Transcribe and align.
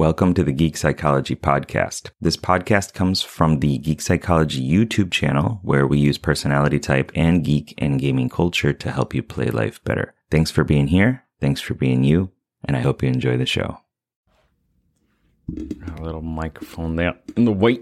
Welcome 0.00 0.32
to 0.32 0.42
the 0.42 0.52
Geek 0.52 0.78
Psychology 0.78 1.36
Podcast. 1.36 2.08
This 2.22 2.38
podcast 2.38 2.94
comes 2.94 3.20
from 3.20 3.60
the 3.60 3.76
Geek 3.76 4.00
Psychology 4.00 4.66
YouTube 4.66 5.10
channel, 5.10 5.60
where 5.62 5.86
we 5.86 5.98
use 5.98 6.16
personality 6.16 6.78
type 6.78 7.12
and 7.14 7.44
geek 7.44 7.74
and 7.76 8.00
gaming 8.00 8.30
culture 8.30 8.72
to 8.72 8.90
help 8.90 9.14
you 9.14 9.22
play 9.22 9.50
life 9.50 9.84
better. 9.84 10.14
Thanks 10.30 10.50
for 10.50 10.64
being 10.64 10.86
here. 10.86 11.24
Thanks 11.38 11.60
for 11.60 11.74
being 11.74 12.02
you. 12.02 12.30
And 12.64 12.78
I 12.78 12.80
hope 12.80 13.02
you 13.02 13.10
enjoy 13.10 13.36
the 13.36 13.44
show. 13.44 13.76
A 15.54 16.00
little 16.02 16.22
microphone 16.22 16.96
there 16.96 17.18
in 17.36 17.44
the 17.44 17.52
way. 17.52 17.80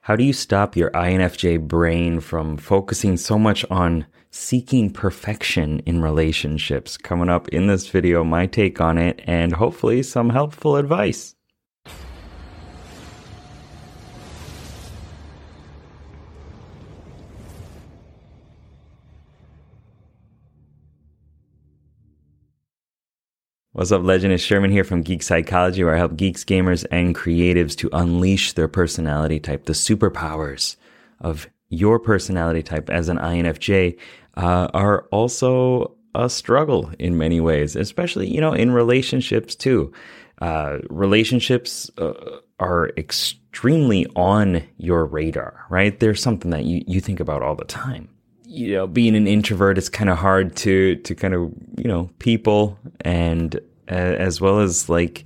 How 0.00 0.16
do 0.16 0.24
you 0.24 0.32
stop 0.32 0.76
your 0.76 0.90
INFJ 0.92 1.68
brain 1.68 2.20
from 2.20 2.56
focusing 2.56 3.18
so 3.18 3.38
much 3.38 3.66
on 3.70 4.06
seeking 4.30 4.90
perfection 4.90 5.80
in 5.80 6.00
relationships? 6.02 6.96
Coming 6.96 7.28
up 7.28 7.48
in 7.48 7.66
this 7.66 7.88
video, 7.88 8.24
my 8.24 8.46
take 8.46 8.80
on 8.80 8.98
it, 8.98 9.20
and 9.26 9.52
hopefully 9.52 10.02
some 10.02 10.30
helpful 10.30 10.76
advice. 10.76 11.34
What's 23.72 23.92
up, 23.92 24.02
legend? 24.02 24.34
It's 24.34 24.42
Sherman 24.42 24.72
here 24.72 24.84
from 24.84 25.02
Geek 25.02 25.22
Psychology, 25.22 25.82
where 25.84 25.94
I 25.94 25.98
help 25.98 26.16
geeks, 26.16 26.44
gamers, 26.44 26.84
and 26.90 27.14
creatives 27.14 27.76
to 27.76 27.88
unleash 27.92 28.52
their 28.52 28.68
personality 28.68 29.40
type, 29.40 29.64
the 29.64 29.72
superpowers 29.72 30.76
of 31.20 31.48
your 31.70 31.98
personality 31.98 32.62
type 32.62 32.90
as 32.90 33.08
an 33.08 33.16
INFJ 33.16 33.98
uh, 34.36 34.68
are 34.74 35.06
also 35.10 35.96
a 36.14 36.28
struggle 36.28 36.90
in 36.98 37.16
many 37.16 37.40
ways, 37.40 37.76
especially, 37.76 38.28
you 38.28 38.40
know, 38.40 38.52
in 38.52 38.72
relationships 38.72 39.54
too. 39.54 39.92
Uh, 40.40 40.78
relationships 40.88 41.90
uh, 41.98 42.12
are 42.58 42.90
extremely 42.96 44.06
on 44.16 44.62
your 44.78 45.04
radar, 45.04 45.66
right? 45.70 46.00
They're 46.00 46.14
something 46.14 46.50
that 46.50 46.64
you, 46.64 46.82
you 46.86 47.00
think 47.00 47.20
about 47.20 47.42
all 47.42 47.54
the 47.54 47.64
time. 47.64 48.08
You 48.44 48.74
know, 48.74 48.86
being 48.86 49.14
an 49.14 49.28
introvert, 49.28 49.78
it's 49.78 49.88
kind 49.88 50.10
of 50.10 50.18
hard 50.18 50.56
to, 50.56 50.96
to 50.96 51.14
kind 51.14 51.34
of, 51.34 51.52
you 51.76 51.84
know, 51.84 52.10
people 52.18 52.78
and 53.02 53.54
uh, 53.88 53.94
as 53.94 54.40
well 54.40 54.60
as 54.60 54.88
like, 54.88 55.24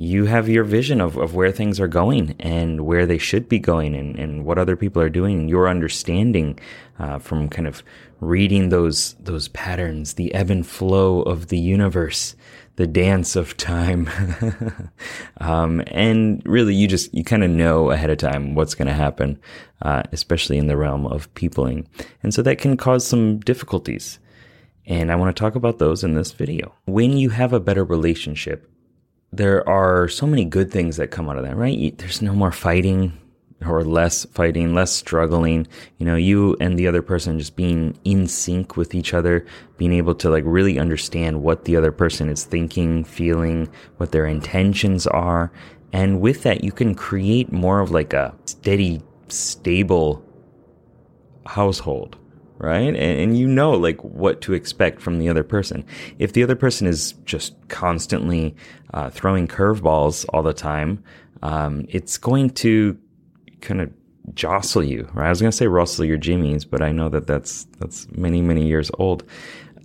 you 0.00 0.26
have 0.26 0.48
your 0.48 0.62
vision 0.62 1.00
of, 1.00 1.16
of 1.16 1.34
where 1.34 1.50
things 1.50 1.80
are 1.80 1.88
going 1.88 2.36
and 2.38 2.86
where 2.86 3.04
they 3.04 3.18
should 3.18 3.48
be 3.48 3.58
going 3.58 3.96
and, 3.96 4.16
and 4.16 4.44
what 4.44 4.56
other 4.56 4.76
people 4.76 5.02
are 5.02 5.10
doing. 5.10 5.48
Your 5.48 5.68
understanding 5.68 6.56
uh, 7.00 7.18
from 7.18 7.48
kind 7.48 7.66
of 7.66 7.82
reading 8.20 8.68
those 8.68 9.14
those 9.14 9.48
patterns 9.48 10.14
the 10.14 10.34
ebb 10.34 10.50
and 10.50 10.66
flow 10.66 11.22
of 11.22 11.48
the 11.48 11.58
universe 11.58 12.34
the 12.74 12.86
dance 12.86 13.36
of 13.36 13.56
time. 13.56 14.08
Um, 15.40 15.82
and 15.86 16.42
really 16.44 16.74
you 16.74 16.88
just 16.88 17.14
you 17.14 17.22
kind 17.22 17.44
of 17.44 17.50
know 17.50 17.90
ahead 17.92 18.10
of 18.10 18.18
time 18.18 18.56
what's 18.56 18.74
going 18.74 18.88
to 18.88 18.94
happen 18.94 19.40
uh, 19.82 20.02
especially 20.12 20.58
in 20.58 20.66
the 20.66 20.76
realm 20.76 21.06
of 21.06 21.32
peopling. 21.34 21.88
And 22.22 22.34
so 22.34 22.42
that 22.42 22.58
can 22.58 22.76
cause 22.76 23.06
some 23.06 23.38
difficulties. 23.38 24.18
And 24.86 25.12
I 25.12 25.16
want 25.16 25.34
to 25.34 25.40
talk 25.40 25.54
about 25.54 25.78
those 25.78 26.02
in 26.02 26.14
this 26.14 26.32
video. 26.32 26.74
When 26.86 27.16
you 27.16 27.30
have 27.30 27.52
a 27.52 27.60
better 27.60 27.84
relationship, 27.84 28.68
there 29.32 29.68
are 29.68 30.08
so 30.08 30.26
many 30.26 30.44
good 30.44 30.70
things 30.70 30.96
that 30.96 31.10
come 31.10 31.28
out 31.28 31.36
of 31.36 31.44
that, 31.44 31.56
right? 31.56 31.96
There's 31.98 32.22
no 32.22 32.32
more 32.32 32.52
fighting 32.52 33.18
or 33.66 33.84
less 33.84 34.24
fighting, 34.26 34.74
less 34.74 34.92
struggling. 34.92 35.66
You 35.98 36.06
know, 36.06 36.16
you 36.16 36.56
and 36.60 36.78
the 36.78 36.86
other 36.86 37.02
person 37.02 37.38
just 37.38 37.56
being 37.56 37.98
in 38.04 38.26
sync 38.26 38.76
with 38.76 38.94
each 38.94 39.12
other, 39.12 39.44
being 39.76 39.92
able 39.92 40.14
to 40.16 40.30
like 40.30 40.44
really 40.46 40.78
understand 40.78 41.42
what 41.42 41.64
the 41.64 41.76
other 41.76 41.92
person 41.92 42.28
is 42.28 42.44
thinking, 42.44 43.04
feeling, 43.04 43.68
what 43.96 44.12
their 44.12 44.26
intentions 44.26 45.06
are. 45.06 45.52
And 45.92 46.20
with 46.20 46.42
that, 46.44 46.62
you 46.62 46.72
can 46.72 46.94
create 46.94 47.52
more 47.52 47.80
of 47.80 47.90
like 47.90 48.12
a 48.12 48.34
steady, 48.44 49.02
stable 49.28 50.24
household 51.46 52.16
right? 52.58 52.94
And, 52.94 52.96
and, 52.96 53.38
you 53.38 53.46
know, 53.46 53.72
like 53.72 54.02
what 54.02 54.40
to 54.42 54.52
expect 54.52 55.00
from 55.00 55.18
the 55.18 55.28
other 55.28 55.44
person. 55.44 55.84
If 56.18 56.32
the 56.32 56.42
other 56.42 56.56
person 56.56 56.86
is 56.86 57.12
just 57.24 57.54
constantly 57.68 58.56
uh, 58.92 59.10
throwing 59.10 59.48
curveballs 59.48 60.26
all 60.32 60.42
the 60.42 60.52
time, 60.52 61.02
um, 61.42 61.86
it's 61.88 62.18
going 62.18 62.50
to 62.50 62.98
kind 63.60 63.80
of 63.80 63.90
jostle 64.34 64.84
you, 64.84 65.08
right? 65.14 65.26
I 65.26 65.30
was 65.30 65.40
going 65.40 65.50
to 65.50 65.56
say 65.56 65.66
rustle 65.66 66.04
your 66.04 66.18
jimmies, 66.18 66.64
but 66.64 66.82
I 66.82 66.92
know 66.92 67.08
that 67.08 67.26
that's 67.26 67.64
that's 67.78 68.10
many 68.10 68.42
many 68.42 68.66
years 68.66 68.90
old. 68.98 69.24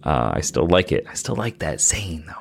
Uh, 0.03 0.33
I 0.33 0.41
still 0.41 0.67
like 0.67 0.91
it. 0.91 1.05
I 1.09 1.13
still 1.13 1.35
like 1.35 1.59
that 1.59 1.79
saying 1.79 2.25
though. 2.27 2.33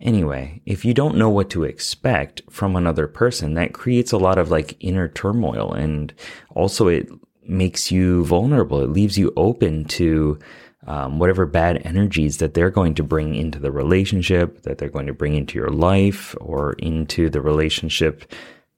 Anyway, 0.00 0.60
if 0.66 0.84
you 0.84 0.94
don't 0.94 1.16
know 1.16 1.30
what 1.30 1.48
to 1.50 1.62
expect 1.62 2.42
from 2.50 2.74
another 2.74 3.06
person, 3.06 3.54
that 3.54 3.72
creates 3.72 4.10
a 4.10 4.18
lot 4.18 4.36
of 4.36 4.50
like 4.50 4.76
inner 4.80 5.08
turmoil 5.08 5.72
and 5.72 6.12
also 6.54 6.88
it 6.88 7.08
makes 7.46 7.90
you 7.90 8.24
vulnerable. 8.24 8.80
It 8.80 8.90
leaves 8.90 9.18
you 9.18 9.32
open 9.36 9.84
to 9.86 10.38
um, 10.86 11.18
whatever 11.18 11.46
bad 11.46 11.80
energies 11.84 12.38
that 12.38 12.54
they're 12.54 12.70
going 12.70 12.94
to 12.94 13.02
bring 13.02 13.34
into 13.34 13.58
the 13.58 13.70
relationship, 13.70 14.62
that 14.62 14.78
they're 14.78 14.88
going 14.88 15.06
to 15.06 15.14
bring 15.14 15.34
into 15.34 15.58
your 15.58 15.70
life 15.70 16.34
or 16.40 16.72
into 16.74 17.30
the 17.30 17.40
relationship, 17.40 18.32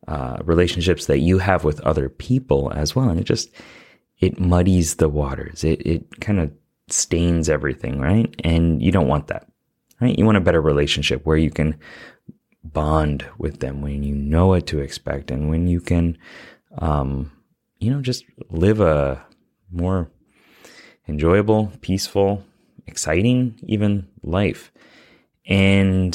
uh, 0.07 0.39
relationships 0.45 1.07
that 1.07 1.21
you 1.21 1.39
have 1.39 1.65
with 1.65 1.81
other 1.81 2.09
people 2.09 2.71
as 2.75 2.95
well. 2.95 3.09
And 3.09 3.19
it 3.19 3.25
just, 3.25 3.51
it 4.19 4.39
muddies 4.39 4.97
the 4.97 5.09
waters. 5.09 5.65
It, 5.65 5.81
it 5.87 6.21
kind 6.21 6.41
of 6.41 6.53
stains 6.89 7.49
everything, 7.49 7.99
right? 8.01 8.35
And 8.45 8.83
you 8.83 8.93
don't 8.93 9.09
want 9.09 9.29
that, 9.29 9.49
right? 10.01 10.19
You 10.19 10.27
want 10.27 10.37
a 10.37 10.43
better 10.43 10.61
relationship 10.61 11.25
where 11.25 11.39
you 11.39 11.51
can 11.51 11.79
bond 12.63 13.25
with 13.39 13.61
them 13.61 13.81
when 13.81 14.03
you 14.03 14.15
know 14.15 14.49
what 14.49 14.67
to 14.67 14.81
expect 14.81 15.31
and 15.31 15.49
when 15.49 15.67
you 15.67 15.81
can, 15.81 16.19
um, 16.79 17.31
you 17.85 17.91
know, 17.91 18.01
just 18.01 18.25
live 18.49 18.81
a 18.81 19.23
more 19.71 20.11
enjoyable, 21.07 21.71
peaceful, 21.83 22.43
exciting, 22.87 23.61
even 23.67 24.09
life. 24.23 24.73
And 25.47 26.13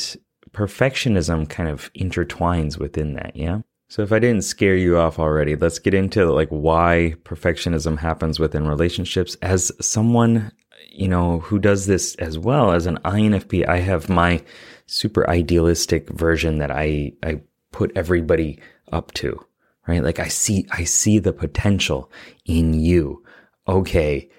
perfectionism 0.51 1.47
kind 1.47 1.69
of 1.69 1.93
intertwines 1.93 2.79
within 2.79 3.13
that, 3.13 3.35
yeah? 3.35 3.59
So 3.87 4.01
if 4.01 4.11
I 4.11 4.17
didn't 4.17 4.43
scare 4.43 4.75
you 4.75 4.97
off 4.97 5.19
already, 5.19 5.55
let's 5.55 5.77
get 5.77 5.93
into 5.93 6.31
like 6.31 6.49
why 6.49 7.15
perfectionism 7.23 7.99
happens 7.99 8.39
within 8.39 8.67
relationships. 8.67 9.35
As 9.43 9.71
someone, 9.79 10.51
you 10.91 11.07
know, 11.07 11.39
who 11.39 11.59
does 11.59 11.85
this 11.85 12.15
as 12.15 12.39
well 12.39 12.71
as 12.71 12.87
an 12.87 12.97
INFP, 13.05 13.67
I 13.67 13.77
have 13.77 14.09
my 14.09 14.43
super 14.87 15.29
idealistic 15.29 16.09
version 16.09 16.57
that 16.57 16.71
I 16.71 17.13
I 17.23 17.41
put 17.71 17.91
everybody 17.95 18.59
up 18.91 19.11
to 19.13 19.45
right? 19.89 20.03
Like 20.03 20.19
I 20.19 20.27
see, 20.27 20.67
I 20.71 20.83
see 20.83 21.17
the 21.17 21.33
potential 21.33 22.11
in 22.45 22.75
you. 22.79 23.23
Okay. 23.67 24.29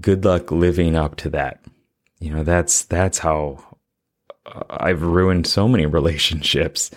Good 0.00 0.24
luck 0.24 0.52
living 0.52 0.94
up 0.94 1.16
to 1.16 1.30
that. 1.30 1.60
You 2.20 2.32
know, 2.32 2.44
that's, 2.44 2.84
that's 2.84 3.18
how 3.18 3.58
uh, 4.46 4.62
I've 4.70 5.02
ruined 5.02 5.48
so 5.48 5.66
many 5.66 5.86
relationships. 5.98 6.90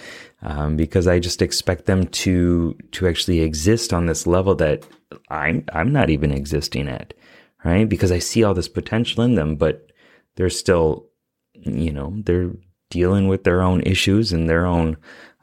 Um, 0.43 0.77
because 0.77 1.07
I 1.07 1.17
just 1.17 1.41
expect 1.41 1.87
them 1.87 2.05
to, 2.07 2.77
to 2.91 3.07
actually 3.07 3.39
exist 3.41 3.91
on 3.91 4.05
this 4.05 4.27
level 4.27 4.53
that 4.55 4.85
I'm, 5.29 5.65
I'm 5.73 5.91
not 5.91 6.11
even 6.11 6.31
existing 6.31 6.87
at, 6.87 7.15
right? 7.63 7.89
Because 7.89 8.11
I 8.11 8.19
see 8.19 8.43
all 8.43 8.53
this 8.53 8.67
potential 8.67 9.23
in 9.23 9.33
them, 9.33 9.55
but 9.55 9.89
they're 10.35 10.51
still, 10.51 11.07
you 11.53 11.91
know, 11.91 12.13
they're 12.17 12.51
dealing 12.91 13.27
with 13.27 13.43
their 13.43 13.63
own 13.63 13.81
issues 13.81 14.31
and 14.31 14.47
their 14.47 14.67
own 14.67 14.97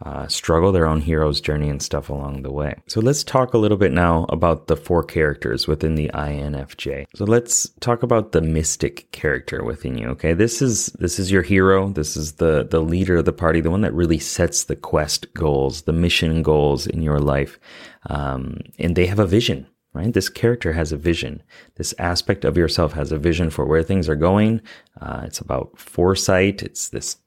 uh, 0.04 0.26
struggle, 0.26 0.72
their 0.72 0.86
own 0.86 1.00
hero's 1.00 1.40
journey 1.40 1.68
and 1.68 1.82
stuff 1.82 2.08
along 2.08 2.42
the 2.42 2.52
way. 2.52 2.74
So 2.88 3.00
let's 3.00 3.22
talk 3.22 3.54
a 3.54 3.58
little 3.58 3.76
bit 3.76 3.92
now 3.92 4.26
about 4.30 4.66
the 4.66 4.76
four 4.76 5.04
characters 5.04 5.68
within 5.68 5.94
the 5.94 6.10
INFJ. 6.12 7.06
So 7.14 7.24
let's 7.24 7.68
talk 7.80 8.02
about 8.02 8.32
the 8.32 8.42
mystic 8.42 9.10
character 9.12 9.62
within 9.62 9.96
you. 9.96 10.08
Okay, 10.08 10.32
this 10.32 10.60
is 10.60 10.86
this 10.98 11.18
is 11.18 11.30
your 11.30 11.42
hero. 11.42 11.88
This 11.90 12.16
is 12.16 12.34
the 12.34 12.66
the 12.68 12.80
leader 12.80 13.16
of 13.16 13.26
the 13.26 13.32
party, 13.32 13.60
the 13.60 13.70
one 13.70 13.82
that 13.82 13.94
really 13.94 14.18
sets 14.18 14.64
the 14.64 14.76
quest 14.76 15.32
goals, 15.34 15.82
the 15.82 15.92
mission 15.92 16.42
goals 16.42 16.86
in 16.86 17.02
your 17.02 17.20
life, 17.20 17.58
um, 18.06 18.58
and 18.78 18.96
they 18.96 19.06
have 19.06 19.20
a 19.20 19.26
vision. 19.26 19.66
Right, 19.94 20.14
this 20.14 20.30
character 20.30 20.72
has 20.72 20.90
a 20.90 20.96
vision. 20.96 21.42
This 21.74 21.94
aspect 21.98 22.46
of 22.46 22.56
yourself 22.56 22.94
has 22.94 23.12
a 23.12 23.18
vision 23.18 23.50
for 23.50 23.66
where 23.66 23.82
things 23.82 24.08
are 24.08 24.16
going. 24.16 24.62
Uh, 24.98 25.24
it's 25.26 25.38
about 25.38 25.78
foresight. 25.78 26.62
It's 26.62 26.88
this 26.88 27.18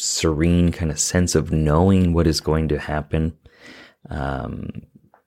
serene 0.00 0.72
kind 0.72 0.90
of 0.90 0.98
sense 0.98 1.34
of 1.34 1.52
knowing 1.52 2.12
what 2.12 2.26
is 2.26 2.40
going 2.40 2.68
to 2.68 2.78
happen. 2.78 3.36
Um, 4.08 4.82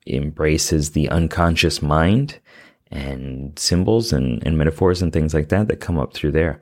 embraces 0.08 0.92
the 0.92 1.10
unconscious 1.10 1.82
mind 1.82 2.40
and 2.92 3.58
symbols 3.58 4.14
and, 4.14 4.46
and, 4.46 4.58
metaphors 4.58 5.02
and 5.02 5.12
things 5.12 5.34
like 5.34 5.50
that 5.50 5.68
that 5.68 5.80
come 5.80 5.98
up 5.98 6.14
through 6.14 6.32
there. 6.32 6.62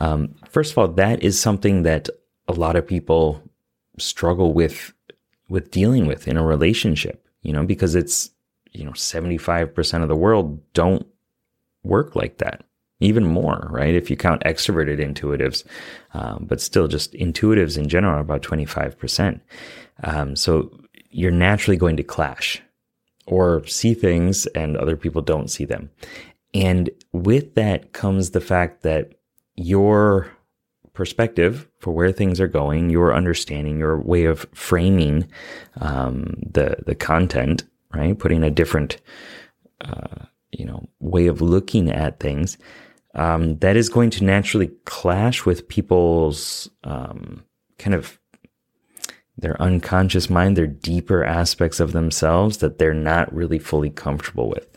Um, 0.00 0.34
first 0.48 0.72
of 0.72 0.78
all, 0.78 0.88
that 0.88 1.22
is 1.22 1.40
something 1.40 1.82
that 1.82 2.08
a 2.48 2.52
lot 2.52 2.76
of 2.76 2.86
people 2.86 3.42
struggle 3.98 4.52
with 4.52 4.92
with 5.48 5.70
dealing 5.70 6.06
with 6.06 6.26
in 6.28 6.36
a 6.36 6.44
relationship. 6.44 7.26
You 7.42 7.52
know, 7.52 7.64
because 7.64 7.94
it's 7.94 8.30
you 8.72 8.84
know 8.84 8.92
seventy 8.92 9.38
five 9.38 9.74
percent 9.74 10.02
of 10.02 10.08
the 10.08 10.16
world 10.16 10.60
don't 10.72 11.06
work 11.82 12.14
like 12.14 12.38
that. 12.38 12.64
Even 13.00 13.26
more, 13.26 13.68
right? 13.70 13.94
If 13.94 14.10
you 14.10 14.16
count 14.16 14.42
extroverted 14.44 14.98
intuitives, 14.98 15.64
um, 16.14 16.46
but 16.48 16.60
still 16.60 16.88
just 16.88 17.12
intuitives 17.12 17.76
in 17.76 17.88
general 17.88 18.14
are 18.14 18.20
about 18.20 18.42
25%. 18.42 19.40
Um, 20.02 20.36
so 20.36 20.70
you're 21.10 21.30
naturally 21.30 21.76
going 21.76 21.96
to 21.96 22.02
clash 22.02 22.62
or 23.26 23.66
see 23.66 23.94
things 23.94 24.46
and 24.48 24.76
other 24.76 24.96
people 24.96 25.22
don't 25.22 25.50
see 25.50 25.64
them. 25.64 25.90
And 26.54 26.90
with 27.12 27.54
that 27.54 27.92
comes 27.92 28.30
the 28.30 28.40
fact 28.40 28.82
that 28.82 29.12
your 29.56 30.30
perspective 30.96 31.68
for 31.78 31.92
where 31.92 32.10
things 32.10 32.40
are 32.40 32.48
going, 32.48 32.88
your 32.88 33.14
understanding, 33.14 33.78
your 33.78 34.00
way 34.00 34.24
of 34.24 34.46
framing 34.54 35.28
um, 35.80 36.34
the 36.50 36.76
the 36.86 36.94
content, 36.94 37.64
right? 37.92 38.18
Putting 38.18 38.42
a 38.42 38.50
different, 38.50 38.98
uh, 39.82 40.24
you 40.52 40.64
know, 40.64 40.88
way 41.00 41.26
of 41.26 41.42
looking 41.42 41.90
at 41.90 42.18
things. 42.18 42.56
Um, 43.16 43.58
that 43.58 43.76
is 43.76 43.88
going 43.88 44.10
to 44.10 44.24
naturally 44.24 44.70
clash 44.84 45.44
with 45.44 45.68
people's 45.68 46.70
um, 46.84 47.42
kind 47.78 47.94
of 47.94 48.20
their 49.38 49.60
unconscious 49.60 50.30
mind, 50.30 50.56
their 50.56 50.66
deeper 50.66 51.24
aspects 51.24 51.80
of 51.80 51.92
themselves 51.92 52.58
that 52.58 52.78
they're 52.78 52.94
not 52.94 53.34
really 53.34 53.58
fully 53.58 53.90
comfortable 53.90 54.48
with. 54.48 54.68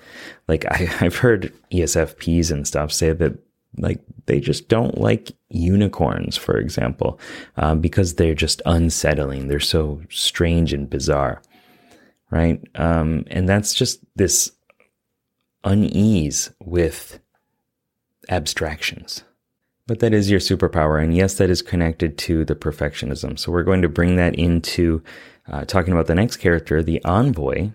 Like 0.48 0.66
I, 0.66 0.76
have 0.86 1.18
heard 1.18 1.54
ESFPs 1.72 2.52
and 2.52 2.68
stuff 2.68 2.92
say 2.92 3.14
that 3.14 3.38
like 3.78 4.02
they 4.26 4.40
just 4.40 4.68
don't 4.68 5.00
like 5.00 5.32
unicorns, 5.50 6.36
for 6.36 6.58
example, 6.58 7.20
um, 7.58 7.82
because 7.82 8.16
they're 8.16 8.34
just 8.34 8.62
unsettling. 8.66 9.48
They're 9.48 9.60
so 9.60 10.02
strange 10.10 10.74
and 10.74 10.90
bizarre, 10.90 11.42
right? 12.32 12.62
Um, 12.76 13.26
and 13.28 13.48
that's 13.48 13.74
just 13.74 14.04
this 14.16 14.52
unease 15.64 16.52
with 16.60 17.20
abstractions. 18.30 19.24
But 19.88 20.00
that 20.00 20.14
is 20.14 20.30
your 20.30 20.40
superpower. 20.40 21.04
And 21.04 21.16
yes, 21.16 21.34
that 21.36 21.50
is 21.50 21.62
connected 21.62 22.18
to 22.20 22.46
the 22.46 22.56
perfectionism. 22.56 23.40
So 23.40 23.52
we're 23.52 23.64
going 23.64 23.82
to 23.82 23.90
bring 23.90 24.16
that 24.18 24.36
into 24.36 25.04
uh, 25.48 25.66
talking 25.66 25.94
about 25.94 26.06
the 26.06 26.16
next 26.16 26.38
character, 26.38 26.84
the 26.84 27.04
envoy. 27.04 27.72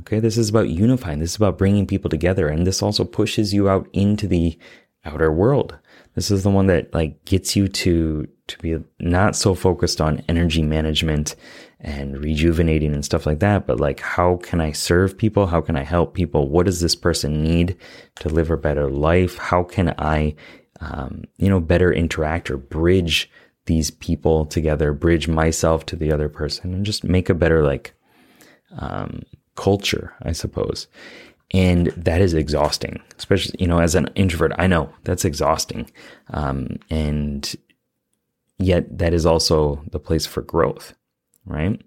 Okay, 0.00 0.20
this 0.20 0.36
is 0.36 0.50
about 0.50 0.68
unifying. 0.68 1.20
This 1.20 1.30
is 1.30 1.36
about 1.36 1.56
bringing 1.56 1.86
people 1.86 2.10
together. 2.10 2.48
And 2.48 2.66
this 2.66 2.82
also 2.82 3.04
pushes 3.04 3.54
you 3.54 3.68
out 3.68 3.88
into 3.92 4.28
the 4.28 4.58
outer 5.04 5.32
world. 5.32 5.78
This 6.14 6.30
is 6.30 6.42
the 6.42 6.50
one 6.50 6.66
that 6.66 6.92
like 6.94 7.24
gets 7.24 7.56
you 7.56 7.68
to 7.68 8.28
to 8.46 8.58
be 8.58 8.76
not 9.00 9.34
so 9.34 9.54
focused 9.54 10.00
on 10.00 10.22
energy 10.28 10.62
management 10.62 11.34
and 11.80 12.22
rejuvenating 12.22 12.94
and 12.94 13.04
stuff 13.04 13.26
like 13.26 13.40
that, 13.40 13.66
but 13.66 13.80
like 13.80 14.00
how 14.00 14.36
can 14.36 14.60
I 14.60 14.72
serve 14.72 15.18
people? 15.18 15.46
How 15.46 15.60
can 15.60 15.76
I 15.76 15.82
help 15.82 16.14
people? 16.14 16.48
What 16.48 16.66
does 16.66 16.80
this 16.80 16.94
person 16.94 17.42
need 17.42 17.76
to 18.16 18.28
live 18.28 18.50
a 18.50 18.56
better 18.56 18.90
life? 18.90 19.38
How 19.38 19.62
can 19.62 19.94
I 19.98 20.34
um, 20.80 21.24
you 21.36 21.48
know, 21.48 21.60
better 21.60 21.92
interact 21.92 22.50
or 22.50 22.56
bridge 22.56 23.30
these 23.66 23.90
people 23.90 24.44
together, 24.44 24.92
bridge 24.92 25.28
myself 25.28 25.86
to 25.86 25.96
the 25.96 26.12
other 26.12 26.28
person, 26.28 26.74
and 26.74 26.84
just 26.84 27.04
make 27.04 27.30
a 27.30 27.34
better 27.34 27.62
like 27.62 27.94
um, 28.78 29.22
culture, 29.56 30.14
I 30.22 30.32
suppose. 30.32 30.86
And 31.52 31.88
that 31.88 32.20
is 32.20 32.34
exhausting, 32.34 33.00
especially 33.16 33.54
you 33.58 33.66
know, 33.66 33.78
as 33.78 33.94
an 33.94 34.08
introvert. 34.14 34.52
I 34.58 34.66
know 34.66 34.92
that's 35.04 35.24
exhausting, 35.24 35.90
um, 36.30 36.78
and 36.90 37.54
yet 38.58 38.98
that 38.98 39.12
is 39.14 39.26
also 39.26 39.82
the 39.90 40.00
place 40.00 40.26
for 40.26 40.42
growth, 40.42 40.94
right? 41.44 41.80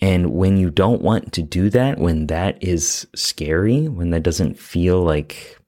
And 0.00 0.32
when 0.32 0.56
you 0.56 0.70
don't 0.70 1.00
want 1.00 1.32
to 1.32 1.42
do 1.42 1.70
that, 1.70 1.98
when 1.98 2.26
that 2.26 2.62
is 2.62 3.06
scary, 3.14 3.88
when 3.88 4.10
that 4.10 4.24
doesn't 4.24 4.58
feel 4.58 5.00
like 5.02 5.58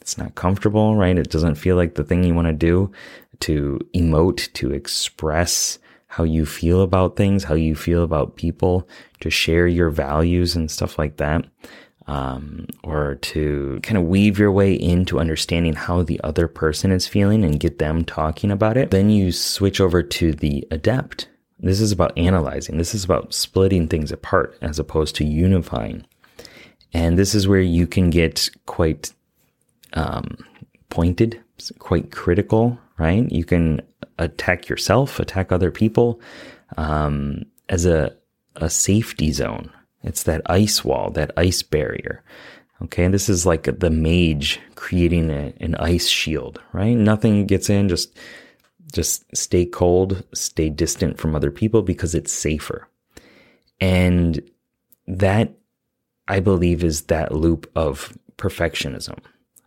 it's 0.00 0.18
not 0.18 0.34
comfortable, 0.34 0.96
right? 0.96 1.16
It 1.16 1.30
doesn't 1.30 1.54
feel 1.54 1.76
like 1.76 1.94
the 1.94 2.02
thing 2.02 2.24
you 2.24 2.34
want 2.34 2.48
to 2.48 2.52
do 2.52 2.90
to 3.40 3.78
emote, 3.94 4.52
to 4.54 4.72
express 4.72 5.78
how 6.08 6.24
you 6.24 6.44
feel 6.44 6.82
about 6.82 7.16
things, 7.16 7.44
how 7.44 7.54
you 7.54 7.76
feel 7.76 8.02
about 8.02 8.36
people, 8.36 8.88
to 9.20 9.30
share 9.30 9.68
your 9.68 9.90
values 9.90 10.56
and 10.56 10.70
stuff 10.70 10.98
like 10.98 11.16
that. 11.18 11.46
Um, 12.06 12.66
or 12.82 13.14
to 13.14 13.78
kind 13.84 13.96
of 13.96 14.04
weave 14.04 14.36
your 14.36 14.50
way 14.50 14.74
into 14.74 15.20
understanding 15.20 15.74
how 15.74 16.02
the 16.02 16.20
other 16.24 16.48
person 16.48 16.90
is 16.90 17.06
feeling 17.06 17.44
and 17.44 17.60
get 17.60 17.78
them 17.78 18.04
talking 18.04 18.50
about 18.50 18.76
it. 18.76 18.90
Then 18.90 19.08
you 19.08 19.30
switch 19.30 19.80
over 19.80 20.02
to 20.02 20.32
the 20.32 20.66
adept. 20.72 21.28
This 21.60 21.80
is 21.80 21.92
about 21.92 22.18
analyzing. 22.18 22.76
This 22.76 22.92
is 22.92 23.04
about 23.04 23.32
splitting 23.32 23.86
things 23.86 24.10
apart 24.10 24.58
as 24.60 24.80
opposed 24.80 25.14
to 25.16 25.24
unifying. 25.24 26.04
And 26.92 27.16
this 27.16 27.36
is 27.36 27.46
where 27.46 27.60
you 27.60 27.86
can 27.86 28.10
get 28.10 28.50
quite 28.66 29.12
um, 29.92 30.38
pointed, 30.90 31.40
quite 31.78 32.10
critical, 32.10 32.78
right? 32.98 33.30
You 33.30 33.44
can 33.44 33.80
attack 34.18 34.68
yourself, 34.68 35.20
attack 35.20 35.52
other 35.52 35.70
people 35.70 36.20
um, 36.76 37.44
as 37.68 37.86
a, 37.86 38.14
a 38.56 38.68
safety 38.68 39.32
zone. 39.32 39.70
It's 40.02 40.24
that 40.24 40.42
ice 40.46 40.84
wall, 40.84 41.10
that 41.10 41.30
ice 41.36 41.62
barrier. 41.62 42.22
Okay, 42.82 43.06
this 43.08 43.28
is 43.28 43.46
like 43.46 43.78
the 43.78 43.90
mage 43.90 44.60
creating 44.74 45.30
a, 45.30 45.52
an 45.60 45.76
ice 45.76 46.08
shield, 46.08 46.60
right? 46.72 46.96
Nothing 46.96 47.46
gets 47.46 47.70
in, 47.70 47.88
just 47.88 48.16
just 48.92 49.24
stay 49.34 49.64
cold, 49.64 50.22
stay 50.34 50.68
distant 50.68 51.18
from 51.18 51.34
other 51.34 51.50
people 51.50 51.82
because 51.82 52.14
it's 52.14 52.32
safer. 52.32 52.88
And 53.80 54.40
that 55.06 55.54
I 56.28 56.40
believe 56.40 56.84
is 56.84 57.02
that 57.02 57.34
loop 57.34 57.70
of 57.74 58.16
perfectionism. 58.36 59.18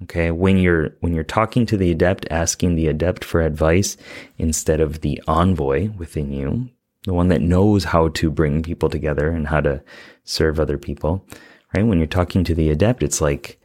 Okay. 0.03 0.31
When 0.31 0.57
you're, 0.57 0.95
when 0.99 1.13
you're 1.13 1.23
talking 1.23 1.65
to 1.67 1.77
the 1.77 1.91
adept, 1.91 2.27
asking 2.29 2.75
the 2.75 2.87
adept 2.87 3.23
for 3.23 3.41
advice 3.41 3.97
instead 4.37 4.79
of 4.79 5.01
the 5.01 5.21
envoy 5.27 5.89
within 5.91 6.31
you, 6.31 6.69
the 7.05 7.13
one 7.13 7.29
that 7.29 7.41
knows 7.41 7.83
how 7.83 8.09
to 8.09 8.29
bring 8.29 8.63
people 8.63 8.89
together 8.89 9.29
and 9.29 9.47
how 9.47 9.61
to 9.61 9.81
serve 10.23 10.59
other 10.59 10.77
people, 10.77 11.25
right? 11.73 11.85
When 11.85 11.97
you're 11.97 12.07
talking 12.07 12.43
to 12.43 12.55
the 12.55 12.69
adept, 12.69 13.03
it's 13.03 13.21
like, 13.21 13.59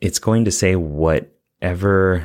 it's 0.00 0.18
going 0.18 0.44
to 0.44 0.52
say 0.52 0.76
whatever 0.76 2.24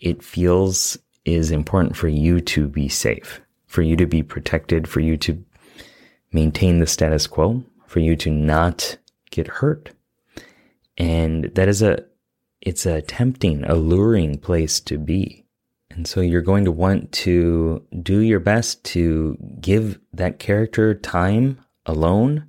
it 0.00 0.22
feels 0.22 0.96
is 1.24 1.50
important 1.50 1.96
for 1.96 2.08
you 2.08 2.40
to 2.40 2.68
be 2.68 2.88
safe, 2.88 3.40
for 3.66 3.82
you 3.82 3.96
to 3.96 4.06
be 4.06 4.22
protected, 4.22 4.88
for 4.88 5.00
you 5.00 5.16
to 5.18 5.44
maintain 6.32 6.78
the 6.78 6.86
status 6.86 7.26
quo, 7.26 7.64
for 7.86 8.00
you 8.00 8.14
to 8.16 8.30
not 8.30 8.96
get 9.30 9.46
hurt. 9.46 9.90
And 10.96 11.44
that 11.54 11.68
is 11.68 11.82
a, 11.82 12.04
it's 12.60 12.86
a 12.86 13.02
tempting, 13.02 13.64
alluring 13.64 14.38
place 14.38 14.80
to 14.80 14.98
be. 14.98 15.44
And 15.90 16.06
so 16.06 16.20
you're 16.20 16.42
going 16.42 16.64
to 16.64 16.72
want 16.72 17.10
to 17.12 17.84
do 18.02 18.20
your 18.20 18.40
best 18.40 18.84
to 18.84 19.36
give 19.60 19.98
that 20.12 20.38
character 20.38 20.94
time 20.94 21.58
alone. 21.86 22.46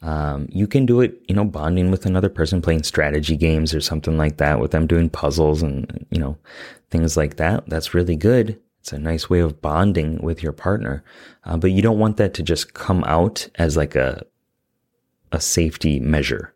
Um, 0.00 0.48
you 0.50 0.66
can 0.66 0.86
do 0.86 1.00
it, 1.00 1.20
you 1.28 1.34
know, 1.34 1.44
bonding 1.44 1.90
with 1.90 2.06
another 2.06 2.28
person, 2.28 2.62
playing 2.62 2.82
strategy 2.82 3.36
games 3.36 3.74
or 3.74 3.80
something 3.80 4.16
like 4.16 4.38
that, 4.38 4.60
with 4.60 4.70
them 4.70 4.86
doing 4.86 5.10
puzzles 5.10 5.62
and, 5.62 6.06
you 6.10 6.18
know, 6.18 6.36
things 6.90 7.16
like 7.16 7.36
that. 7.36 7.68
That's 7.68 7.94
really 7.94 8.16
good. 8.16 8.58
It's 8.80 8.92
a 8.92 8.98
nice 8.98 9.30
way 9.30 9.40
of 9.40 9.60
bonding 9.60 10.20
with 10.22 10.42
your 10.42 10.52
partner. 10.52 11.04
Uh, 11.44 11.56
but 11.56 11.70
you 11.70 11.82
don't 11.82 12.00
want 12.00 12.16
that 12.16 12.34
to 12.34 12.42
just 12.42 12.74
come 12.74 13.04
out 13.04 13.48
as 13.56 13.76
like 13.76 13.94
a, 13.94 14.24
a 15.30 15.40
safety 15.40 16.00
measure 16.00 16.52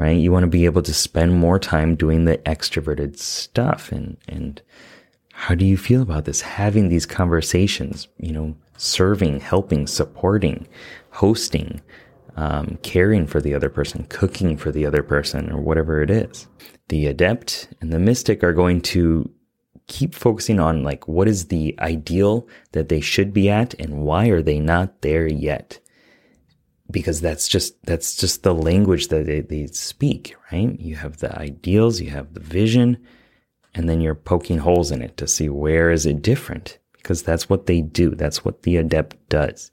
right? 0.00 0.16
You 0.16 0.32
want 0.32 0.44
to 0.44 0.48
be 0.48 0.64
able 0.64 0.82
to 0.82 0.94
spend 0.94 1.38
more 1.38 1.58
time 1.58 1.94
doing 1.94 2.24
the 2.24 2.38
extroverted 2.38 3.18
stuff. 3.18 3.92
And, 3.92 4.16
and 4.26 4.60
how 5.40 5.54
do 5.54 5.64
you 5.64 5.78
feel 5.78 6.02
about 6.02 6.26
this? 6.26 6.42
Having 6.42 6.90
these 6.90 7.06
conversations, 7.06 8.08
you 8.18 8.30
know, 8.30 8.54
serving, 8.76 9.40
helping, 9.40 9.86
supporting, 9.86 10.68
hosting, 11.12 11.80
um, 12.36 12.78
caring 12.82 13.26
for 13.26 13.40
the 13.40 13.54
other 13.54 13.70
person, 13.70 14.04
cooking 14.10 14.58
for 14.58 14.70
the 14.70 14.84
other 14.84 15.02
person, 15.02 15.50
or 15.50 15.58
whatever 15.58 16.02
it 16.02 16.10
is. 16.10 16.46
The 16.88 17.06
adept 17.06 17.72
and 17.80 17.90
the 17.90 17.98
mystic 17.98 18.44
are 18.44 18.52
going 18.52 18.82
to 18.92 19.30
keep 19.86 20.14
focusing 20.14 20.60
on 20.60 20.82
like 20.82 21.08
what 21.08 21.26
is 21.26 21.46
the 21.46 21.74
ideal 21.78 22.46
that 22.72 22.90
they 22.90 23.00
should 23.00 23.32
be 23.32 23.48
at 23.48 23.72
and 23.80 24.02
why 24.02 24.26
are 24.26 24.42
they 24.42 24.60
not 24.60 25.00
there 25.00 25.26
yet 25.26 25.80
because 26.90 27.22
that's 27.22 27.48
just 27.48 27.82
that's 27.86 28.14
just 28.14 28.42
the 28.42 28.54
language 28.54 29.08
that 29.08 29.26
they, 29.26 29.40
they 29.40 29.66
speak 29.68 30.36
right 30.52 30.78
you 30.78 30.94
have 30.94 31.16
the 31.16 31.36
ideals 31.40 32.00
you 32.00 32.10
have 32.10 32.34
the 32.34 32.40
vision 32.40 32.96
and 33.74 33.88
then 33.88 34.00
you're 34.00 34.14
poking 34.14 34.58
holes 34.58 34.90
in 34.90 35.02
it 35.02 35.16
to 35.16 35.26
see 35.26 35.48
where 35.48 35.90
is 35.90 36.06
it 36.06 36.22
different 36.22 36.78
because 36.96 37.22
that's 37.22 37.48
what 37.48 37.66
they 37.66 37.80
do. 37.80 38.14
That's 38.14 38.44
what 38.44 38.62
the 38.62 38.76
adept 38.76 39.16
does. 39.28 39.70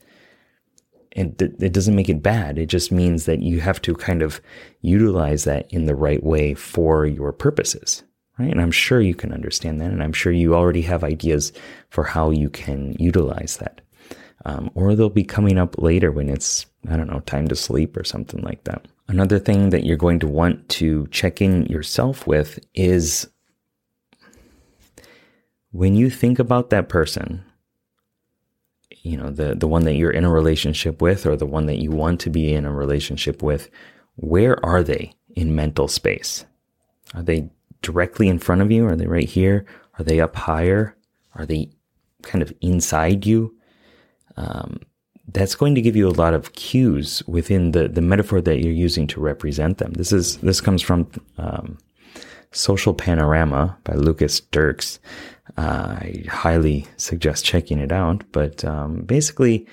And 1.13 1.41
it 1.41 1.73
doesn't 1.73 1.95
make 1.95 2.09
it 2.09 2.21
bad. 2.21 2.59
It 2.59 2.67
just 2.67 2.91
means 2.91 3.25
that 3.25 3.41
you 3.41 3.59
have 3.59 3.81
to 3.81 3.95
kind 3.95 4.21
of 4.21 4.39
utilize 4.81 5.45
that 5.45 5.71
in 5.71 5.85
the 5.85 5.95
right 5.95 6.23
way 6.23 6.53
for 6.53 7.05
your 7.05 7.31
purposes 7.31 8.03
right? 8.39 8.51
And 8.51 8.61
i'm 8.61 8.71
sure 8.71 9.01
you 9.01 9.15
can 9.15 9.33
understand 9.33 9.81
that 9.81 9.91
and 9.91 10.03
i'm 10.03 10.13
sure 10.13 10.31
you 10.31 10.55
already 10.55 10.83
have 10.83 11.03
ideas 11.03 11.51
for 11.89 12.03
how 12.03 12.29
you 12.29 12.49
can 12.49 12.95
utilize 12.99 13.57
that. 13.57 13.81
Um, 14.45 14.71
or 14.75 14.95
they'll 14.95 15.09
be 15.09 15.23
coming 15.23 15.57
up 15.57 15.77
later 15.77 16.11
when 16.11 16.29
it's, 16.29 16.67
I 16.89 16.95
don't 16.95 17.09
know, 17.09 17.19
time 17.21 17.47
to 17.49 17.55
sleep 17.55 17.97
or 17.97 18.03
something 18.03 18.41
like 18.43 18.63
that. 18.63 18.87
Another 19.07 19.39
thing 19.39 19.71
that 19.71 19.83
you're 19.83 19.97
going 19.97 20.19
to 20.19 20.27
want 20.27 20.69
to 20.69 21.07
check 21.07 21.41
in 21.41 21.65
yourself 21.65 22.27
with 22.27 22.59
is 22.73 23.27
when 25.71 25.95
you 25.95 26.09
think 26.09 26.39
about 26.39 26.69
that 26.69 26.89
person, 26.89 27.43
you 29.01 29.17
know, 29.17 29.29
the, 29.29 29.55
the 29.55 29.67
one 29.67 29.83
that 29.83 29.95
you're 29.95 30.11
in 30.11 30.25
a 30.25 30.31
relationship 30.31 31.01
with 31.01 31.25
or 31.25 31.35
the 31.35 31.45
one 31.45 31.65
that 31.67 31.81
you 31.81 31.91
want 31.91 32.19
to 32.21 32.29
be 32.29 32.53
in 32.53 32.65
a 32.65 32.73
relationship 32.73 33.41
with, 33.41 33.69
where 34.15 34.63
are 34.65 34.83
they 34.83 35.13
in 35.35 35.55
mental 35.55 35.87
space? 35.87 36.45
Are 37.13 37.23
they 37.23 37.49
directly 37.81 38.27
in 38.27 38.39
front 38.39 38.61
of 38.61 38.71
you? 38.71 38.85
Are 38.85 38.95
they 38.95 39.07
right 39.07 39.29
here? 39.29 39.65
Are 39.99 40.03
they 40.03 40.19
up 40.19 40.35
higher? 40.35 40.95
Are 41.35 41.45
they 41.45 41.69
kind 42.23 42.41
of 42.41 42.51
inside 42.61 43.25
you? 43.25 43.55
Um, 44.35 44.79
that's 45.27 45.55
going 45.55 45.75
to 45.75 45.81
give 45.81 45.95
you 45.95 46.07
a 46.07 46.11
lot 46.11 46.33
of 46.33 46.53
cues 46.53 47.21
within 47.27 47.71
the, 47.71 47.87
the 47.87 48.01
metaphor 48.01 48.41
that 48.41 48.63
you're 48.63 48.73
using 48.73 49.07
to 49.07 49.19
represent 49.19 49.77
them. 49.77 49.93
This 49.93 50.11
is 50.11 50.37
this 50.37 50.61
comes 50.61 50.81
from 50.81 51.09
um, 51.37 51.77
Social 52.51 52.93
Panorama 52.93 53.77
by 53.83 53.93
Lucas 53.93 54.39
Derks. 54.39 54.99
Uh, 55.57 55.97
I 56.01 56.23
highly 56.29 56.85
suggest 56.97 57.45
checking 57.45 57.79
it 57.79 57.91
out. 57.91 58.23
But 58.31 58.63
um, 58.65 59.01
basically, 59.01 59.67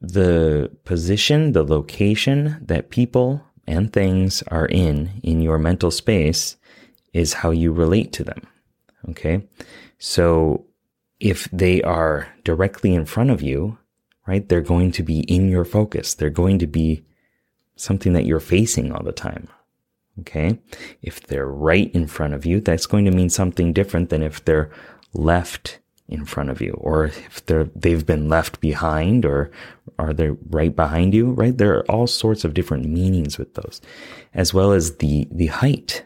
the 0.00 0.70
position, 0.84 1.52
the 1.52 1.64
location 1.64 2.58
that 2.62 2.90
people 2.90 3.44
and 3.66 3.92
things 3.92 4.42
are 4.48 4.66
in 4.66 5.10
in 5.22 5.40
your 5.40 5.58
mental 5.58 5.90
space 5.90 6.56
is 7.12 7.34
how 7.34 7.50
you 7.50 7.72
relate 7.72 8.12
to 8.14 8.24
them. 8.24 8.42
Okay. 9.08 9.46
So 9.98 10.64
if 11.18 11.48
they 11.52 11.82
are 11.82 12.28
directly 12.44 12.94
in 12.94 13.04
front 13.04 13.30
of 13.30 13.42
you, 13.42 13.78
right, 14.26 14.48
they're 14.48 14.60
going 14.60 14.92
to 14.92 15.02
be 15.02 15.20
in 15.20 15.48
your 15.48 15.64
focus. 15.64 16.14
They're 16.14 16.30
going 16.30 16.58
to 16.60 16.66
be 16.66 17.04
something 17.76 18.12
that 18.14 18.26
you're 18.26 18.40
facing 18.40 18.92
all 18.92 19.02
the 19.02 19.12
time. 19.12 19.48
Okay. 20.20 20.58
If 21.02 21.26
they're 21.26 21.46
right 21.46 21.90
in 21.94 22.06
front 22.06 22.34
of 22.34 22.46
you, 22.46 22.60
that's 22.60 22.86
going 22.86 23.04
to 23.04 23.10
mean 23.10 23.30
something 23.30 23.72
different 23.72 24.10
than 24.10 24.22
if 24.22 24.44
they're 24.44 24.70
left 25.12 25.80
in 26.10 26.24
front 26.24 26.50
of 26.50 26.60
you 26.60 26.72
or 26.72 27.04
if 27.06 27.46
they're, 27.46 27.70
they've 27.76 28.04
been 28.04 28.28
left 28.28 28.60
behind 28.60 29.24
or 29.24 29.50
are 29.98 30.12
they 30.12 30.30
right 30.50 30.74
behind 30.74 31.14
you, 31.14 31.30
right? 31.30 31.56
There 31.56 31.76
are 31.76 31.90
all 31.90 32.06
sorts 32.06 32.44
of 32.44 32.52
different 32.52 32.86
meanings 32.86 33.38
with 33.38 33.54
those, 33.54 33.80
as 34.34 34.52
well 34.52 34.72
as 34.72 34.96
the, 34.96 35.28
the 35.30 35.46
height, 35.46 36.04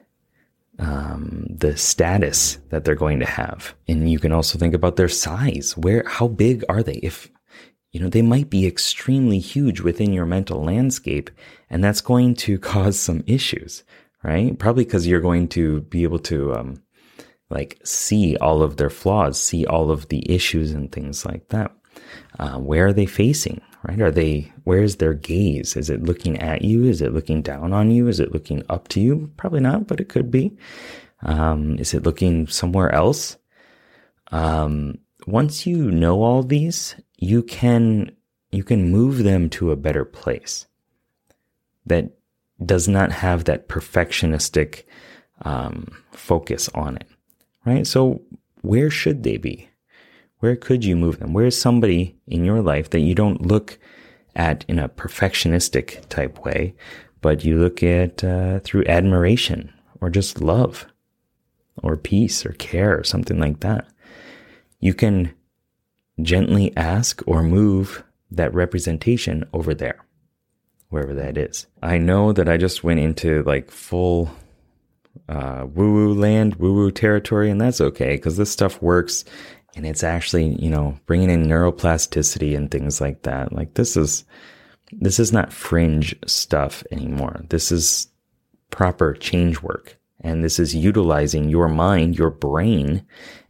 um, 0.78 1.46
the 1.48 1.76
status 1.76 2.58
that 2.68 2.84
they're 2.84 2.94
going 2.94 3.20
to 3.20 3.26
have. 3.26 3.74
And 3.88 4.10
you 4.10 4.18
can 4.18 4.32
also 4.32 4.58
think 4.58 4.74
about 4.74 4.96
their 4.96 5.08
size. 5.08 5.76
Where, 5.76 6.04
how 6.06 6.28
big 6.28 6.64
are 6.68 6.82
they? 6.82 6.96
If, 6.96 7.30
you 7.92 8.00
know, 8.00 8.08
they 8.08 8.22
might 8.22 8.50
be 8.50 8.66
extremely 8.66 9.38
huge 9.38 9.80
within 9.80 10.12
your 10.12 10.26
mental 10.26 10.62
landscape, 10.62 11.30
and 11.70 11.82
that's 11.82 12.02
going 12.02 12.34
to 12.34 12.58
cause 12.74 12.98
some 12.98 13.24
issues, 13.26 13.84
right? 14.24 14.58
Probably 14.58 14.84
because 14.84 15.06
you're 15.06 15.20
going 15.20 15.48
to 15.48 15.82
be 15.82 16.02
able 16.02 16.18
to, 16.20 16.54
um, 16.54 16.82
like 17.50 17.78
see 17.84 18.36
all 18.38 18.62
of 18.62 18.76
their 18.76 18.90
flaws, 18.90 19.40
see 19.40 19.66
all 19.66 19.90
of 19.90 20.08
the 20.08 20.28
issues 20.30 20.72
and 20.72 20.90
things 20.90 21.24
like 21.24 21.48
that. 21.48 21.70
Uh, 22.38 22.58
where 22.58 22.86
are 22.86 22.92
they 22.92 23.06
facing? 23.06 23.60
Right? 23.86 24.00
Are 24.00 24.10
they? 24.10 24.50
Where 24.64 24.82
is 24.82 24.96
their 24.96 25.12
gaze? 25.12 25.76
Is 25.76 25.90
it 25.90 26.02
looking 26.02 26.38
at 26.40 26.62
you? 26.62 26.84
Is 26.84 27.02
it 27.02 27.12
looking 27.12 27.42
down 27.42 27.74
on 27.74 27.90
you? 27.90 28.08
Is 28.08 28.18
it 28.18 28.32
looking 28.32 28.62
up 28.70 28.88
to 28.88 29.00
you? 29.00 29.30
Probably 29.36 29.60
not, 29.60 29.86
but 29.86 30.00
it 30.00 30.08
could 30.08 30.30
be. 30.30 30.56
Um, 31.22 31.78
is 31.78 31.92
it 31.92 32.02
looking 32.02 32.46
somewhere 32.46 32.90
else? 32.92 33.36
Um, 34.32 34.98
once 35.26 35.66
you 35.66 35.90
know 35.90 36.22
all 36.22 36.42
these, 36.42 36.96
you 37.18 37.42
can 37.42 38.16
you 38.50 38.64
can 38.64 38.90
move 38.90 39.22
them 39.22 39.50
to 39.50 39.70
a 39.70 39.76
better 39.76 40.04
place 40.04 40.66
that 41.86 42.12
does 42.64 42.88
not 42.88 43.12
have 43.12 43.44
that 43.44 43.68
perfectionistic 43.68 44.84
um, 45.42 45.86
focus 46.12 46.68
on 46.74 46.96
it 46.96 47.08
right? 47.64 47.86
So 47.86 48.22
where 48.62 48.90
should 48.90 49.22
they 49.22 49.36
be? 49.36 49.68
Where 50.40 50.56
could 50.56 50.84
you 50.84 50.96
move 50.96 51.18
them? 51.18 51.32
Where 51.32 51.46
is 51.46 51.58
somebody 51.58 52.16
in 52.26 52.44
your 52.44 52.60
life 52.60 52.90
that 52.90 53.00
you 53.00 53.14
don't 53.14 53.46
look 53.46 53.78
at 54.36 54.64
in 54.68 54.78
a 54.78 54.88
perfectionistic 54.88 56.06
type 56.08 56.44
way, 56.44 56.74
but 57.20 57.44
you 57.44 57.58
look 57.58 57.82
at 57.82 58.22
uh, 58.22 58.60
through 58.60 58.84
admiration 58.86 59.72
or 60.00 60.10
just 60.10 60.40
love 60.40 60.86
or 61.82 61.96
peace 61.96 62.44
or 62.44 62.52
care 62.52 62.98
or 62.98 63.04
something 63.04 63.38
like 63.38 63.60
that? 63.60 63.86
You 64.80 64.92
can 64.92 65.34
gently 66.20 66.76
ask 66.76 67.22
or 67.26 67.42
move 67.42 68.04
that 68.30 68.52
representation 68.52 69.48
over 69.52 69.72
there, 69.74 70.03
wherever 70.88 71.14
that 71.14 71.36
is. 71.36 71.66
I 71.82 71.98
know 71.98 72.32
that 72.32 72.48
I 72.48 72.56
just 72.56 72.84
went 72.84 73.00
into 73.00 73.42
like 73.44 73.70
full 73.70 74.30
uh, 75.28 75.66
woo 75.72 75.92
woo 75.92 76.14
land, 76.14 76.56
woo 76.56 76.74
woo 76.74 76.90
territory, 76.90 77.50
and 77.50 77.60
that's 77.60 77.80
okay 77.80 78.16
because 78.16 78.36
this 78.36 78.50
stuff 78.50 78.80
works 78.82 79.24
and 79.76 79.86
it's 79.86 80.04
actually, 80.04 80.54
you 80.62 80.70
know, 80.70 80.98
bringing 81.06 81.30
in 81.30 81.46
neuroplasticity 81.46 82.56
and 82.56 82.70
things 82.70 83.00
like 83.00 83.22
that. 83.22 83.52
Like 83.52 83.74
this 83.74 83.96
is, 83.96 84.24
this 84.92 85.18
is 85.18 85.32
not 85.32 85.52
fringe 85.52 86.14
stuff 86.26 86.84
anymore. 86.92 87.44
This 87.48 87.72
is 87.72 88.08
proper 88.70 89.14
change 89.14 89.62
work. 89.62 89.98
And 90.20 90.42
this 90.42 90.58
is 90.58 90.74
utilizing 90.74 91.48
your 91.48 91.68
mind, 91.68 92.16
your 92.16 92.30
brain, 92.30 93.04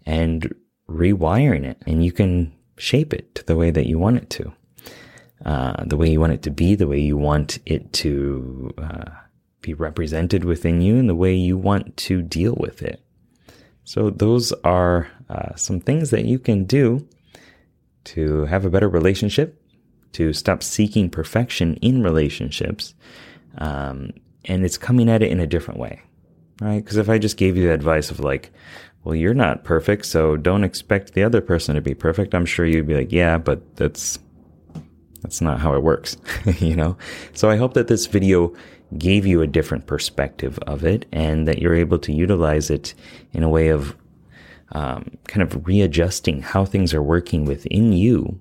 and 0.06 0.52
rewiring 0.88 1.64
it. 1.64 1.80
And 1.86 2.04
you 2.04 2.10
can 2.10 2.52
shape 2.78 3.12
it 3.14 3.34
to 3.36 3.44
the 3.44 3.56
way 3.56 3.70
that 3.70 3.86
you 3.86 3.98
want 3.98 4.16
it 4.16 4.30
to, 4.30 4.52
uh, 5.44 5.84
the 5.84 5.96
way 5.96 6.10
you 6.10 6.20
want 6.20 6.32
it 6.32 6.42
to 6.42 6.50
be, 6.50 6.74
the 6.74 6.86
way 6.86 7.00
you 7.00 7.16
want 7.16 7.58
it 7.66 7.92
to, 7.94 8.72
uh, 8.78 9.10
be 9.60 9.74
represented 9.74 10.44
within 10.44 10.82
you 10.82 10.96
and 10.96 11.08
the 11.08 11.14
way 11.14 11.34
you 11.34 11.56
want 11.56 11.96
to 11.96 12.20
deal 12.20 12.54
with 12.58 12.82
it. 12.82 13.00
So, 13.84 14.10
those 14.10 14.52
are 14.62 15.08
uh, 15.28 15.54
some 15.56 15.80
things 15.80 16.10
that 16.10 16.24
you 16.24 16.38
can 16.38 16.64
do 16.64 17.06
to 18.04 18.44
have 18.44 18.64
a 18.64 18.70
better 18.70 18.88
relationship, 18.88 19.60
to 20.12 20.32
stop 20.32 20.62
seeking 20.62 21.10
perfection 21.10 21.76
in 21.76 22.02
relationships. 22.02 22.94
Um, 23.58 24.12
and 24.44 24.64
it's 24.64 24.78
coming 24.78 25.08
at 25.08 25.22
it 25.22 25.30
in 25.30 25.40
a 25.40 25.46
different 25.46 25.80
way, 25.80 26.02
right? 26.60 26.84
Because 26.84 26.96
if 26.98 27.08
I 27.08 27.18
just 27.18 27.36
gave 27.36 27.56
you 27.56 27.64
the 27.64 27.72
advice 27.72 28.10
of 28.10 28.20
like, 28.20 28.52
well, 29.02 29.14
you're 29.14 29.34
not 29.34 29.64
perfect, 29.64 30.06
so 30.06 30.36
don't 30.36 30.64
expect 30.64 31.14
the 31.14 31.22
other 31.22 31.40
person 31.40 31.74
to 31.74 31.80
be 31.80 31.94
perfect, 31.94 32.34
I'm 32.34 32.46
sure 32.46 32.66
you'd 32.66 32.86
be 32.86 32.94
like, 32.94 33.12
yeah, 33.12 33.38
but 33.38 33.76
that's 33.76 34.18
that's 35.24 35.40
not 35.40 35.58
how 35.58 35.74
it 35.74 35.82
works, 35.82 36.18
you 36.58 36.76
know? 36.76 36.98
So 37.32 37.48
I 37.48 37.56
hope 37.56 37.72
that 37.74 37.88
this 37.88 38.06
video 38.06 38.52
gave 38.98 39.26
you 39.26 39.40
a 39.40 39.46
different 39.46 39.86
perspective 39.86 40.58
of 40.66 40.84
it 40.84 41.06
and 41.10 41.48
that 41.48 41.60
you're 41.60 41.74
able 41.74 41.98
to 42.00 42.12
utilize 42.12 42.68
it 42.68 42.94
in 43.32 43.42
a 43.42 43.48
way 43.48 43.68
of 43.68 43.96
um, 44.72 45.16
kind 45.26 45.42
of 45.42 45.66
readjusting 45.66 46.42
how 46.42 46.66
things 46.66 46.92
are 46.92 47.02
working 47.02 47.46
within 47.46 47.94
you 47.94 48.38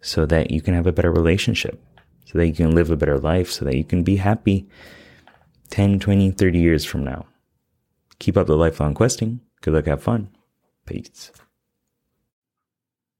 so 0.00 0.24
that 0.24 0.50
you 0.50 0.62
can 0.62 0.72
have 0.72 0.86
a 0.86 0.92
better 0.92 1.12
relationship, 1.12 1.78
so 2.24 2.38
that 2.38 2.46
you 2.46 2.54
can 2.54 2.74
live 2.74 2.90
a 2.90 2.96
better 2.96 3.18
life, 3.18 3.50
so 3.50 3.66
that 3.66 3.76
you 3.76 3.84
can 3.84 4.02
be 4.02 4.16
happy 4.16 4.66
10, 5.68 6.00
20, 6.00 6.30
30 6.30 6.58
years 6.58 6.86
from 6.86 7.04
now. 7.04 7.26
Keep 8.18 8.38
up 8.38 8.46
the 8.46 8.56
lifelong 8.56 8.94
questing. 8.94 9.40
Good 9.60 9.74
luck, 9.74 9.86
have 9.86 10.02
fun. 10.02 10.30
Peace. 10.86 11.30